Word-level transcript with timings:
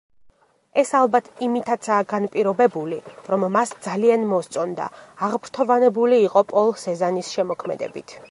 ეს 0.83 0.91
ალბათ 0.99 1.27
იმითაცაა 1.47 2.05
განპირობებული 2.13 2.97
რომ 3.33 3.45
მას 3.57 3.73
ძალიან 3.87 4.25
მოსწონდა, 4.33 4.87
აღფრთოვანებული 5.29 6.21
იყო 6.29 6.45
პოლ 6.53 6.75
სეზანის 6.85 7.33
შემოქმედებით. 7.39 8.19